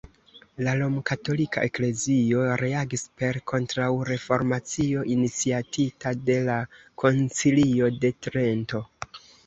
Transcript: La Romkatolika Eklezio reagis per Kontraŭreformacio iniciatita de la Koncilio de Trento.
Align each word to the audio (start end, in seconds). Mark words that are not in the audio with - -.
La 0.67 0.71
Romkatolika 0.77 1.65
Eklezio 1.69 2.47
reagis 2.63 3.05
per 3.21 3.39
Kontraŭreformacio 3.53 5.07
iniciatita 5.19 6.17
de 6.33 6.43
la 6.51 6.59
Koncilio 7.05 7.97
de 8.05 8.17
Trento. 8.27 8.89